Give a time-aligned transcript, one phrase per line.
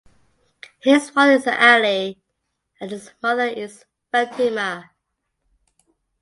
[0.79, 2.19] His father is Ali
[2.79, 4.89] and his mother is Fatima.